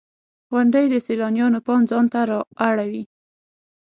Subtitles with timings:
[0.51, 3.03] •غونډۍ د سیلانیانو پام ځان ته را اړوي.